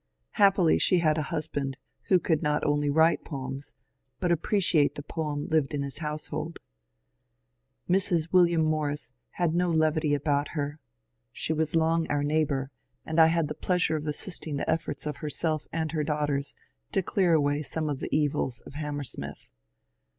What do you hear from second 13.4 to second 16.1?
the plea sure of assisting the efforts of herself and her